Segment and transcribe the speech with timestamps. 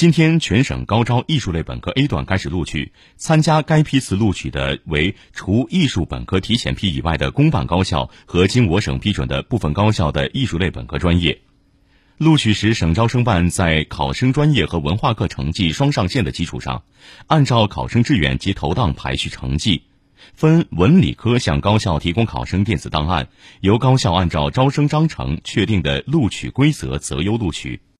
[0.00, 11.42] 今天全省高招艺术类本科 a 段开始录取参加该批次录取的为除艺术本科提前批以外的公办高校和经我省批准的部分高校的艺术类本科专业。
[12.16, 16.82] 录取时省招生办在考生专业和文化课成绩双上线的基础上
[17.26, 19.82] 按照考生志愿及投档排序成绩
[20.32, 23.28] 分文理科向高校提供考生电子档案
[23.60, 27.82] 由高校按照招生章程确定的录取规则择优录取。